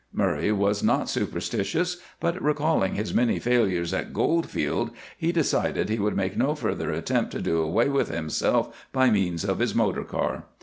[0.11, 6.17] Murray was not superstitious, but, recalling his many failures at Goldfield, he decided he would
[6.17, 10.45] make no further attempt to do away with himself by means of his motor car.